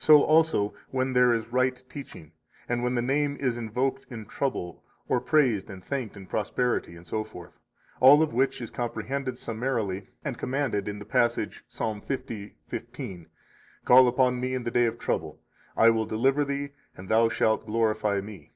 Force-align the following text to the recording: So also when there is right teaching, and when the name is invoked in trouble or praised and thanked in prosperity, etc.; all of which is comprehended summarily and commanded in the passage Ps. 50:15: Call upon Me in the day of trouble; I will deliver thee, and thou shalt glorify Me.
So 0.00 0.24
also 0.24 0.74
when 0.90 1.12
there 1.12 1.32
is 1.32 1.46
right 1.52 1.80
teaching, 1.88 2.32
and 2.68 2.82
when 2.82 2.96
the 2.96 3.00
name 3.00 3.36
is 3.36 3.56
invoked 3.56 4.04
in 4.10 4.26
trouble 4.26 4.82
or 5.08 5.20
praised 5.20 5.70
and 5.70 5.84
thanked 5.84 6.16
in 6.16 6.26
prosperity, 6.26 6.96
etc.; 6.96 7.50
all 8.00 8.20
of 8.20 8.32
which 8.34 8.60
is 8.60 8.72
comprehended 8.72 9.38
summarily 9.38 10.08
and 10.24 10.36
commanded 10.36 10.88
in 10.88 10.98
the 10.98 11.04
passage 11.04 11.62
Ps. 11.68 11.78
50:15: 11.78 13.26
Call 13.84 14.08
upon 14.08 14.40
Me 14.40 14.54
in 14.54 14.64
the 14.64 14.72
day 14.72 14.86
of 14.86 14.98
trouble; 14.98 15.40
I 15.76 15.88
will 15.90 16.04
deliver 16.04 16.44
thee, 16.44 16.70
and 16.96 17.08
thou 17.08 17.28
shalt 17.28 17.64
glorify 17.66 18.20
Me. 18.20 18.50